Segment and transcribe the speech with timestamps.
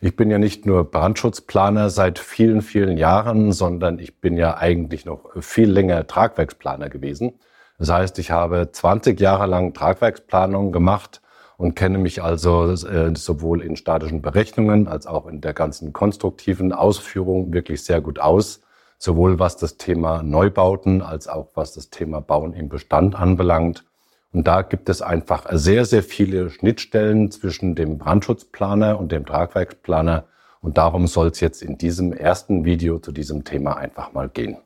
[0.00, 5.04] Ich bin ja nicht nur Brandschutzplaner seit vielen, vielen Jahren, sondern ich bin ja eigentlich
[5.04, 7.40] noch viel länger Tragwerksplaner gewesen.
[7.78, 11.20] Das heißt, ich habe 20 Jahre lang Tragwerksplanung gemacht
[11.56, 16.72] und kenne mich also äh, sowohl in statischen Berechnungen als auch in der ganzen konstruktiven
[16.72, 18.60] Ausführung wirklich sehr gut aus,
[18.98, 23.84] sowohl was das Thema Neubauten als auch was das Thema Bauen im Bestand anbelangt.
[24.32, 30.24] Und da gibt es einfach sehr, sehr viele Schnittstellen zwischen dem Brandschutzplaner und dem Tragwerksplaner.
[30.60, 34.58] Und darum soll es jetzt in diesem ersten Video zu diesem Thema einfach mal gehen.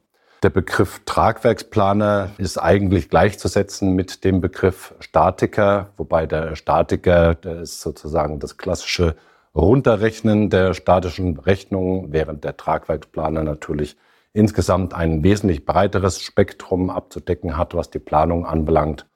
[0.42, 7.80] Der Begriff Tragwerksplaner ist eigentlich gleichzusetzen mit dem Begriff Statiker, wobei der Statiker, der ist
[7.80, 9.14] sozusagen das klassische
[9.54, 13.96] Runterrechnen der statischen Rechnung, während der Tragwerksplaner natürlich
[14.32, 19.06] insgesamt ein wesentlich breiteres Spektrum abzudecken hat, was die Planung anbelangt.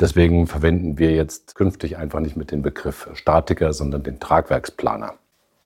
[0.00, 5.14] Deswegen verwenden wir jetzt künftig einfach nicht mit dem Begriff Statiker, sondern den Tragwerksplaner.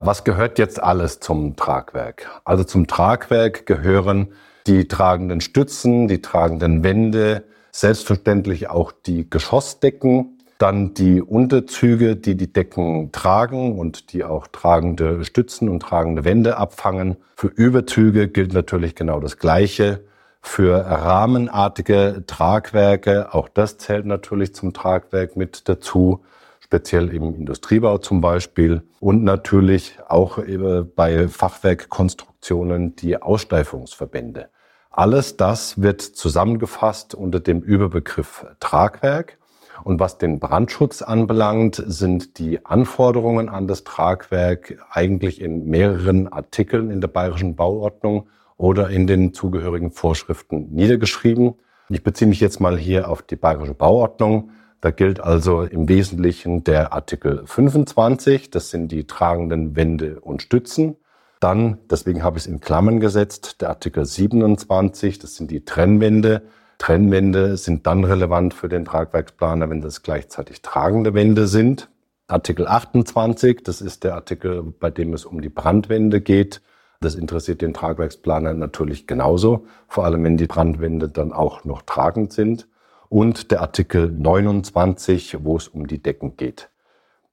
[0.00, 2.28] Was gehört jetzt alles zum Tragwerk?
[2.44, 4.28] Also zum Tragwerk gehören
[4.66, 12.52] die tragenden Stützen, die tragenden Wände, selbstverständlich auch die Geschossdecken, dann die Unterzüge, die die
[12.52, 17.16] Decken tragen und die auch tragende Stützen und tragende Wände abfangen.
[17.34, 20.04] Für Überzüge gilt natürlich genau das Gleiche
[20.41, 23.34] für rahmenartige Tragwerke.
[23.34, 26.25] Auch das zählt natürlich zum Tragwerk mit dazu,
[26.61, 28.83] speziell im Industriebau zum Beispiel.
[29.00, 30.39] Und natürlich auch
[30.97, 34.48] bei Fachwerkkonstruktionen die Aussteifungsverbände.
[34.91, 39.39] Alles das wird zusammengefasst unter dem Überbegriff Tragwerk.
[39.85, 46.91] Und was den Brandschutz anbelangt, sind die Anforderungen an das Tragwerk eigentlich in mehreren Artikeln
[46.91, 51.55] in der Bayerischen Bauordnung oder in den zugehörigen Vorschriften niedergeschrieben.
[51.89, 54.51] Ich beziehe mich jetzt mal hier auf die Bayerische Bauordnung.
[54.80, 60.97] Da gilt also im Wesentlichen der Artikel 25, das sind die tragenden Wände und Stützen.
[61.41, 66.42] Dann, deswegen habe ich es in Klammern gesetzt, der Artikel 27, das sind die Trennwände.
[66.79, 71.89] Trennwände sind dann relevant für den Tragwerksplaner, wenn das gleichzeitig tragende Wände sind.
[72.29, 76.61] Artikel 28, das ist der Artikel, bei dem es um die Brandwände geht.
[77.01, 82.33] Das interessiert den Tragwerksplaner natürlich genauso, vor allem wenn die Brandwände dann auch noch tragend
[82.33, 82.67] sind.
[83.09, 86.70] Und der Artikel 29, wo es um die Decken geht.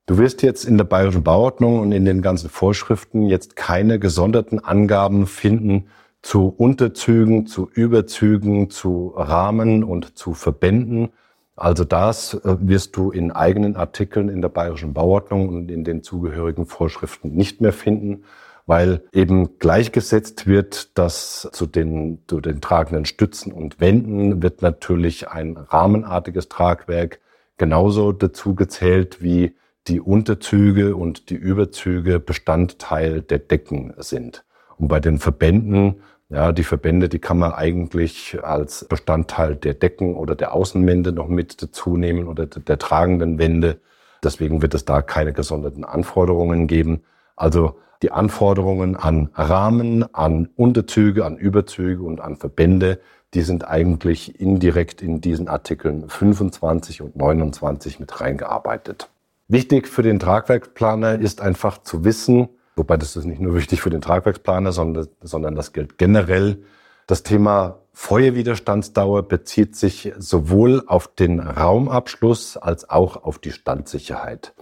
[0.06, 4.64] Du wirst jetzt in der Bayerischen Bauordnung und in den ganzen Vorschriften jetzt keine gesonderten
[4.64, 5.88] Angaben finden
[6.22, 11.10] zu Unterzügen, zu Überzügen, zu Rahmen und zu Verbänden.
[11.56, 16.04] Also das äh, wirst du in eigenen Artikeln in der Bayerischen Bauordnung und in den
[16.04, 18.24] zugehörigen Vorschriften nicht mehr finden
[18.66, 25.30] weil eben gleichgesetzt wird, dass zu den, zu den tragenden Stützen und Wänden wird natürlich
[25.30, 27.20] ein rahmenartiges Tragwerk
[27.58, 29.56] genauso dazu gezählt wie
[29.88, 34.44] die Unterzüge und die Überzüge Bestandteil der Decken sind.
[34.78, 40.16] Und bei den Verbänden, ja, die Verbände, die kann man eigentlich als Bestandteil der Decken
[40.16, 43.80] oder der Außenwände noch mit dazu nehmen oder der tragenden Wände.
[44.24, 47.04] Deswegen wird es da keine gesonderten Anforderungen geben.
[47.36, 53.00] Also die Anforderungen an Rahmen, an Unterzüge, an Überzüge und an Verbände,
[53.34, 59.10] die sind eigentlich indirekt in diesen Artikeln 25 und 29 mit reingearbeitet.
[59.48, 63.90] Wichtig für den Tragwerksplaner ist einfach zu wissen, wobei das ist nicht nur wichtig für
[63.90, 66.64] den Tragwerksplaner, sondern, sondern das gilt generell,
[67.08, 74.54] das Thema Feuerwiderstandsdauer bezieht sich sowohl auf den Raumabschluss als auch auf die Standsicherheit.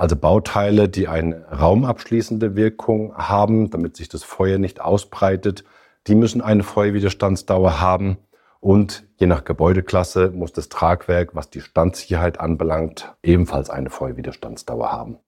[0.00, 5.62] Also Bauteile, die eine raumabschließende Wirkung haben, damit sich das Feuer nicht ausbreitet,
[6.06, 8.16] die müssen eine Feuerwiderstandsdauer haben.
[8.60, 15.18] Und je nach Gebäudeklasse muss das Tragwerk, was die Standsicherheit anbelangt, ebenfalls eine Feuerwiderstandsdauer haben.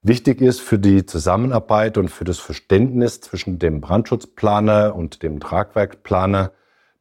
[0.00, 6.52] Wichtig ist für die Zusammenarbeit und für das Verständnis zwischen dem Brandschutzplaner und dem Tragwerkplaner,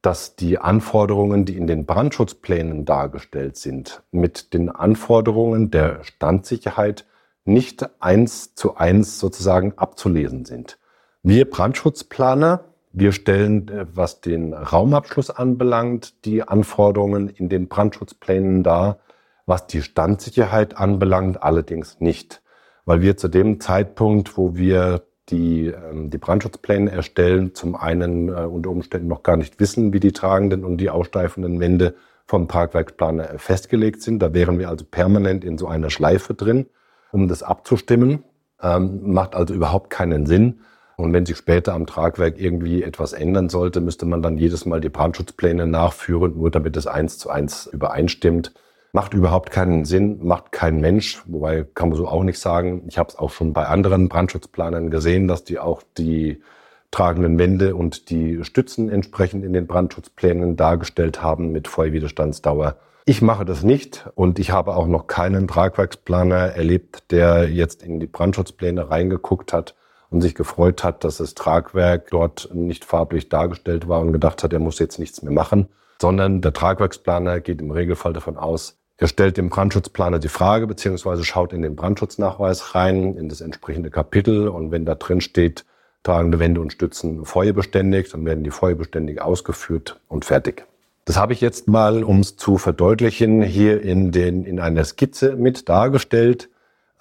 [0.03, 7.05] dass die Anforderungen, die in den Brandschutzplänen dargestellt sind, mit den Anforderungen der Standsicherheit
[7.45, 10.77] nicht eins zu eins sozusagen abzulesen sind.
[11.23, 18.99] Wir Brandschutzplaner, wir stellen, äh, was den Raumabschluss anbelangt, die Anforderungen in den Brandschutzplänen dar,
[19.45, 22.41] was die Standsicherheit anbelangt, allerdings nicht.
[22.85, 28.45] Weil wir zu dem Zeitpunkt, wo wir die ähm, die Brandschutzpläne erstellen, zum einen äh,
[28.45, 33.37] unter Umständen noch gar nicht wissen, wie die tragenden und die aussteifenden Wände vom Tragwerksplaner
[33.37, 34.19] festgelegt sind.
[34.19, 36.67] Da wären wir also permanent in so einer Schleife drin,
[37.11, 38.23] um das abzustimmen.
[38.61, 40.61] Ähm, macht also überhaupt keinen Sinn.
[40.95, 44.79] Und wenn sich später am Tragwerk irgendwie etwas ändern sollte, müsste man dann jedes Mal
[44.79, 48.53] die Brandschutzpläne nachführen, nur damit es eins zu eins übereinstimmt.
[48.95, 52.83] Macht überhaupt keinen Sinn, macht kein Mensch, wobei kann man so auch nicht sagen.
[52.87, 56.43] Ich habe es auch schon bei anderen Brandschutzplanern gesehen, dass die auch die
[56.91, 62.75] tragenden Wände und die Stützen entsprechend in den Brandschutzplänen dargestellt haben mit Feuerwiderstandsdauer.
[63.05, 67.99] Ich mache das nicht und ich habe auch noch keinen Tragwerksplaner erlebt, der jetzt in
[67.99, 69.73] die Brandschutzpläne reingeguckt hat
[70.11, 74.53] und sich gefreut hat, dass das Tragwerk dort nicht farblich dargestellt war und gedacht hat,
[74.53, 75.69] er muss jetzt nichts mehr machen,
[75.99, 81.23] sondern der Tragwerksplaner geht im Regelfall davon aus, er stellt dem Brandschutzplaner die Frage, beziehungsweise
[81.23, 84.47] schaut in den Brandschutznachweis rein, in das entsprechende Kapitel.
[84.47, 85.65] Und wenn da drin steht,
[86.03, 90.65] tragende Wände und Stützen feuerbeständig, dann werden die feuerbeständig ausgeführt und fertig.
[91.05, 95.35] Das habe ich jetzt mal, um es zu verdeutlichen, hier in, den, in einer Skizze
[95.35, 96.49] mit dargestellt.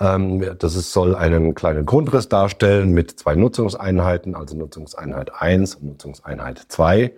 [0.01, 5.85] Ähm, das ist, soll einen kleinen Grundriss darstellen mit zwei Nutzungseinheiten, also Nutzungseinheit 1 und
[5.85, 7.13] Nutzungseinheit 2.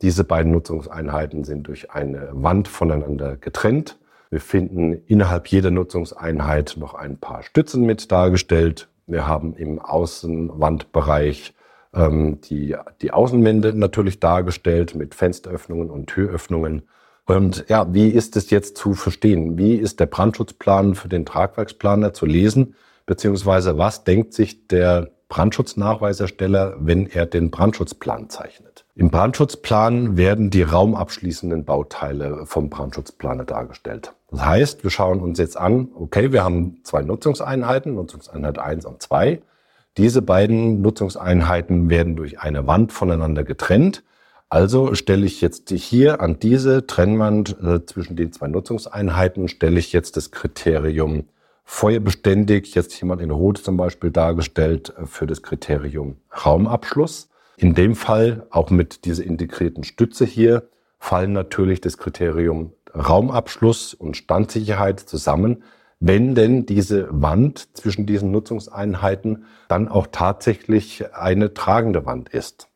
[0.00, 3.98] Diese beiden Nutzungseinheiten sind durch eine Wand voneinander getrennt.
[4.32, 8.88] Wir finden innerhalb jeder Nutzungseinheit noch ein paar Stützen mit dargestellt.
[9.06, 11.52] Wir haben im Außenwandbereich
[11.92, 16.88] ähm, die, die Außenwände natürlich dargestellt mit Fensteröffnungen und Türöffnungen.
[17.26, 19.58] Und ja, wie ist es jetzt zu verstehen?
[19.58, 22.74] Wie ist der Brandschutzplan für den Tragwerksplaner zu lesen?
[23.04, 28.84] Beziehungsweise was denkt sich der Brandschutznachweisersteller, wenn er den Brandschutzplan zeichnet?
[28.94, 34.12] Im Brandschutzplan werden die raumabschließenden Bauteile vom Brandschutzplaner dargestellt.
[34.30, 39.00] Das heißt, wir schauen uns jetzt an, okay, wir haben zwei Nutzungseinheiten, Nutzungseinheit 1 und
[39.00, 39.40] 2.
[39.96, 44.04] Diese beiden Nutzungseinheiten werden durch eine Wand voneinander getrennt.
[44.50, 49.94] Also stelle ich jetzt hier an diese Trennwand äh, zwischen den zwei Nutzungseinheiten, stelle ich
[49.94, 51.24] jetzt das Kriterium
[51.64, 57.28] feuerbeständig, jetzt jemand in Rot zum Beispiel dargestellt, äh, für das Kriterium Raumabschluss.
[57.56, 60.68] In dem Fall, auch mit dieser integrierten Stütze hier,
[60.98, 65.62] fallen natürlich das Kriterium Raumabschluss und Standsicherheit zusammen,
[66.00, 72.68] wenn denn diese Wand zwischen diesen Nutzungseinheiten dann auch tatsächlich eine tragende Wand ist.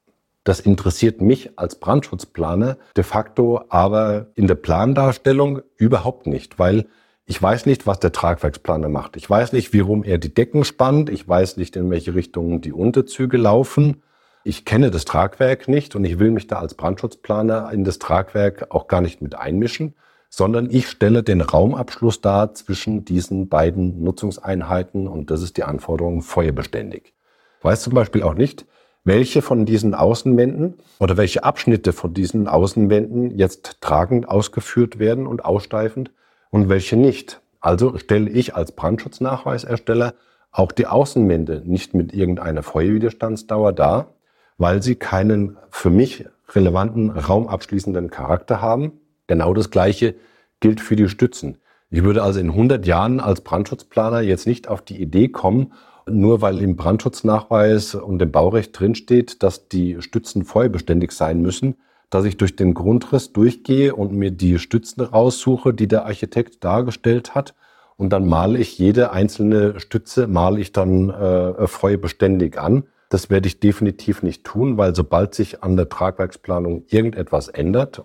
[0.44, 6.86] Das interessiert mich als Brandschutzplaner de facto aber in der Plandarstellung überhaupt nicht, weil
[7.26, 9.16] ich weiß nicht, was der Tragwerksplaner macht.
[9.16, 11.10] Ich weiß nicht, wie rum er die Decken spannt.
[11.10, 14.02] Ich weiß nicht, in welche Richtungen die Unterzüge laufen.
[14.44, 18.70] Ich kenne das Tragwerk nicht und ich will mich da als Brandschutzplaner in das Tragwerk
[18.70, 19.94] auch gar nicht mit einmischen
[20.28, 26.22] sondern ich stelle den Raumabschluss dar zwischen diesen beiden Nutzungseinheiten und das ist die Anforderung
[26.22, 27.14] feuerbeständig.
[27.58, 28.66] Ich weiß zum Beispiel auch nicht,
[29.04, 35.44] welche von diesen Außenwänden oder welche Abschnitte von diesen Außenwänden jetzt tragend ausgeführt werden und
[35.44, 36.10] aussteifend
[36.50, 37.40] und welche nicht.
[37.60, 40.14] Also stelle ich als Brandschutznachweisersteller
[40.52, 44.14] auch die Außenwände nicht mit irgendeiner Feuerwiderstandsdauer dar,
[44.58, 50.14] weil sie keinen für mich relevanten raumabschließenden Charakter haben Genau das Gleiche
[50.60, 51.58] gilt für die Stützen.
[51.90, 55.72] Ich würde also in 100 Jahren als Brandschutzplaner jetzt nicht auf die Idee kommen,
[56.08, 61.76] nur weil im Brandschutznachweis und im Baurecht drinsteht, dass die Stützen feuerbeständig sein müssen,
[62.10, 67.34] dass ich durch den Grundriss durchgehe und mir die Stützen raussuche, die der Architekt dargestellt
[67.34, 67.54] hat.
[67.96, 72.84] Und dann male ich jede einzelne Stütze, male ich dann äh, feuerbeständig an.
[73.08, 78.04] Das werde ich definitiv nicht tun, weil sobald sich an der Tragwerksplanung irgendetwas ändert,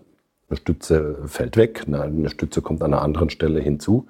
[0.50, 4.08] eine Stütze fällt weg, eine Stütze kommt an einer anderen Stelle hinzu.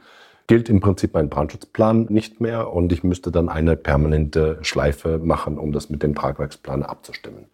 [0.47, 5.57] Gilt im Prinzip mein Brandschutzplan nicht mehr und ich müsste dann eine permanente Schleife machen,
[5.57, 7.45] um das mit dem Tragwerksplan abzustimmen.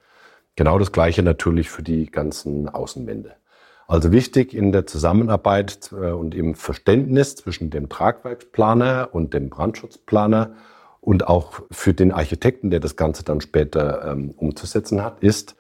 [0.58, 3.36] Genau das Gleiche natürlich für die ganzen Außenwände.
[3.88, 10.56] Also wichtig in der Zusammenarbeit äh, und im Verständnis zwischen dem Tragwerksplaner und dem Brandschutzplaner
[11.00, 15.56] und auch für den Architekten, der das Ganze dann später ähm, umzusetzen hat, ist,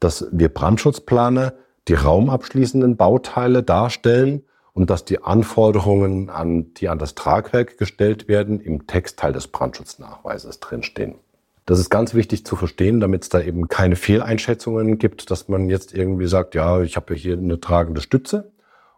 [0.00, 1.54] dass wir Brandschutzplaner
[1.88, 4.42] die raumabschließenden Bauteile darstellen
[4.72, 10.58] und dass die Anforderungen, an, die an das Tragwerk gestellt werden, im Textteil des Brandschutznachweises
[10.58, 11.20] drinstehen.
[11.70, 15.70] Das ist ganz wichtig zu verstehen, damit es da eben keine Fehleinschätzungen gibt, dass man
[15.70, 18.50] jetzt irgendwie sagt, ja, ich habe hier eine tragende Stütze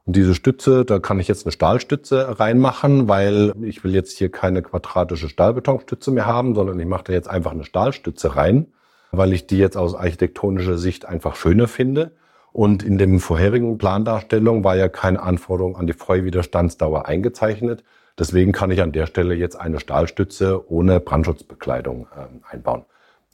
[0.06, 4.30] und diese Stütze, da kann ich jetzt eine Stahlstütze reinmachen, weil ich will jetzt hier
[4.30, 8.68] keine quadratische Stahlbetonstütze mehr haben, sondern ich mache da jetzt einfach eine Stahlstütze rein,
[9.10, 12.12] weil ich die jetzt aus architektonischer Sicht einfach schöner finde.
[12.52, 17.84] Und in dem vorherigen Plandarstellung war ja keine Anforderung an die Feuerwiderstandsdauer eingezeichnet.
[18.18, 22.84] Deswegen kann ich an der Stelle jetzt eine Stahlstütze ohne Brandschutzbekleidung äh, einbauen.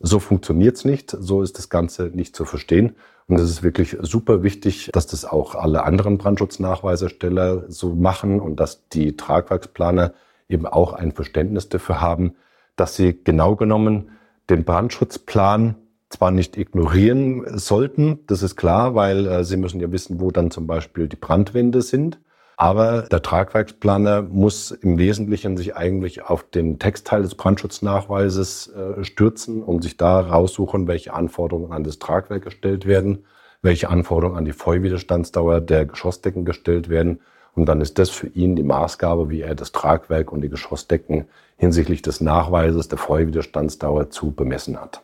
[0.00, 2.94] So funktioniert's nicht, so ist das Ganze nicht zu verstehen.
[3.26, 8.58] Und es ist wirklich super wichtig, dass das auch alle anderen Brandschutznachweisersteller so machen und
[8.58, 10.14] dass die Tragwerksplaner
[10.48, 12.34] eben auch ein Verständnis dafür haben,
[12.76, 14.10] dass sie genau genommen
[14.48, 15.74] den Brandschutzplan
[16.08, 20.50] zwar nicht ignorieren sollten, das ist klar, weil äh, sie müssen ja wissen, wo dann
[20.50, 22.18] zum Beispiel die Brandwände sind.
[22.60, 29.62] Aber der Tragwerksplaner muss im Wesentlichen sich eigentlich auf den Textteil des Brandschutznachweises äh, stürzen
[29.62, 33.24] und sich da raussuchen, welche Anforderungen an das Tragwerk gestellt werden,
[33.62, 37.20] welche Anforderungen an die Feuerwiderstandsdauer der Geschossdecken gestellt werden.
[37.54, 41.26] Und dann ist das für ihn die Maßgabe, wie er das Tragwerk und die Geschossdecken
[41.58, 45.02] hinsichtlich des Nachweises der Feuerwiderstandsdauer zu bemessen hat.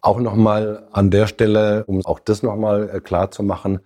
[0.00, 3.80] Auch nochmal an der Stelle, um auch das nochmal äh, klar zu machen,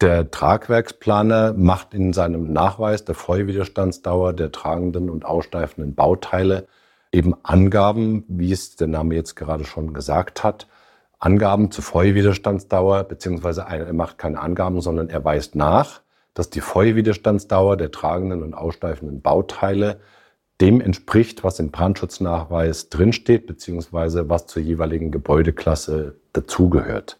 [0.00, 6.66] der Tragwerksplaner macht in seinem Nachweis der Feuerwiderstandsdauer der tragenden und aussteifenden Bauteile
[7.12, 10.66] eben Angaben, wie es der Name jetzt gerade schon gesagt hat,
[11.18, 16.00] Angaben zur Feuerwiderstandsdauer, beziehungsweise er macht keine Angaben, sondern er weist nach,
[16.34, 20.00] dass die Feuerwiderstandsdauer der tragenden und aussteifenden Bauteile
[20.60, 27.18] dem entspricht, was im Brandschutznachweis drinsteht, beziehungsweise was zur jeweiligen Gebäudeklasse dazugehört.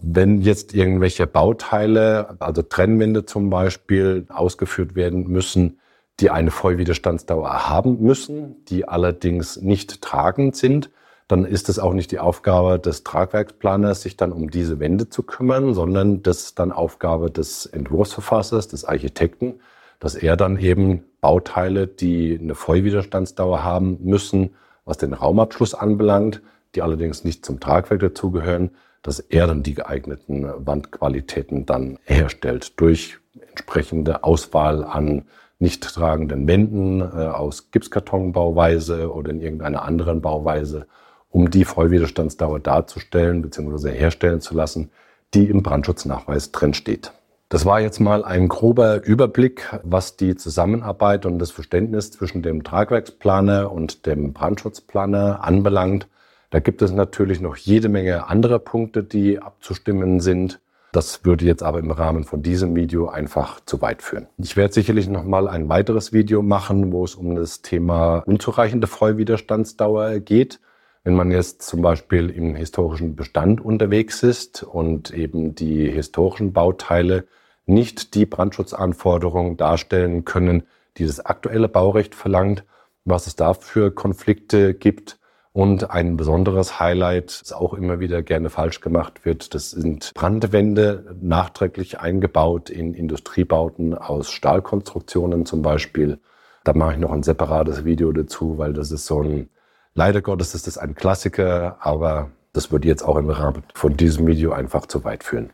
[0.00, 5.80] Wenn jetzt irgendwelche Bauteile, also Trennwände zum Beispiel, ausgeführt werden müssen,
[6.20, 10.90] die eine Vollwiderstandsdauer haben müssen, die allerdings nicht tragend sind,
[11.28, 15.22] dann ist es auch nicht die Aufgabe des Tragwerksplaners, sich dann um diese Wände zu
[15.22, 19.60] kümmern, sondern das ist dann Aufgabe des Entwurfsverfassers, des Architekten,
[20.00, 26.40] dass er dann eben Bauteile, die eine Vollwiderstandsdauer haben müssen, was den Raumabschluss anbelangt,
[26.74, 28.70] die allerdings nicht zum Tragwerk dazugehören,
[29.02, 35.24] dass er dann die geeigneten Wandqualitäten dann herstellt durch entsprechende Auswahl an
[35.58, 40.86] nicht tragenden Wänden äh, aus Gipskartonbauweise oder in irgendeiner anderen Bauweise,
[41.30, 43.90] um die Vollwiderstandsdauer darzustellen bzw.
[43.90, 44.90] herstellen zu lassen,
[45.34, 47.12] die im Brandschutznachweis drin steht.
[47.50, 52.62] Das war jetzt mal ein grober Überblick, was die Zusammenarbeit und das Verständnis zwischen dem
[52.62, 56.08] Tragwerksplaner und dem Brandschutzplaner anbelangt.
[56.50, 60.60] Da gibt es natürlich noch jede Menge anderer Punkte, die abzustimmen sind.
[60.92, 64.26] Das würde jetzt aber im Rahmen von diesem Video einfach zu weit führen.
[64.38, 68.86] Ich werde sicherlich noch mal ein weiteres Video machen, wo es um das Thema unzureichende
[68.86, 70.60] Vollwiderstandsdauer geht.
[71.04, 77.24] Wenn man jetzt zum Beispiel im historischen Bestand unterwegs ist und eben die historischen Bauteile
[77.66, 80.62] nicht die Brandschutzanforderungen darstellen können,
[80.96, 82.64] die das aktuelle Baurecht verlangt,
[83.04, 85.17] was es da für Konflikte gibt,
[85.58, 91.16] und ein besonderes Highlight, das auch immer wieder gerne falsch gemacht wird, das sind Brandwände
[91.20, 96.20] nachträglich eingebaut in Industriebauten aus Stahlkonstruktionen zum Beispiel.
[96.62, 99.48] Da mache ich noch ein separates Video dazu, weil das ist so ein,
[99.94, 104.28] leider Gottes ist das ein Klassiker, aber das würde jetzt auch im Rahmen von diesem
[104.28, 105.50] Video einfach zu weit führen.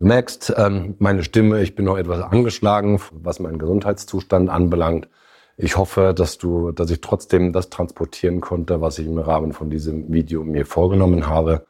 [0.00, 5.08] Du merkst, ähm, meine Stimme, ich bin noch etwas angeschlagen, was meinen Gesundheitszustand anbelangt.
[5.56, 9.70] Ich hoffe, dass du, dass ich trotzdem das transportieren konnte, was ich im Rahmen von
[9.70, 11.66] diesem Video mir vorgenommen habe.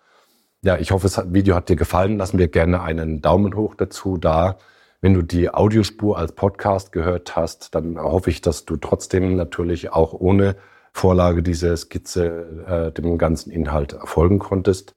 [0.63, 2.17] Ja, ich hoffe, das Video hat dir gefallen.
[2.17, 4.57] Lass mir gerne einen Daumen hoch dazu da.
[5.03, 9.93] Wenn du die Audiospur als Podcast gehört hast, dann hoffe ich, dass du trotzdem natürlich
[9.93, 10.57] auch ohne
[10.95, 14.95] Vorlage dieser Skizze äh, dem ganzen Inhalt folgen konntest.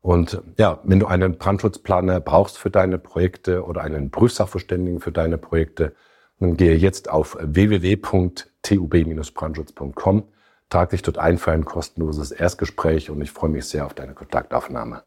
[0.00, 5.38] Und ja, wenn du einen Brandschutzplaner brauchst für deine Projekte oder einen Prüfsachverständigen für deine
[5.38, 5.94] Projekte,
[6.40, 10.22] dann gehe jetzt auf www.tub-brandschutz.com,
[10.68, 14.14] trag dich dort ein für ein kostenloses Erstgespräch und ich freue mich sehr auf deine
[14.14, 15.02] Kontaktaufnahme.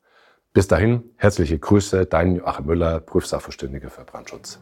[0.53, 4.59] Bis dahin, herzliche Grüße, dein Joachim Müller, Prüfsachverständiger für Brandschutz.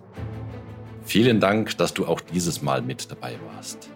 [1.01, 3.89] Vielen Dank, dass du auch dieses Mal mit dabei warst.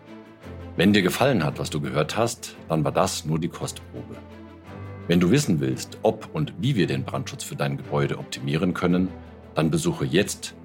[0.75, 4.15] Wenn dir gefallen hat, was du gehört hast, dann war das nur die Kostprobe.
[5.07, 9.09] Wenn du wissen willst, ob und wie wir den Brandschutz für dein Gebäude optimieren können,
[9.53, 10.55] dann besuche jetzt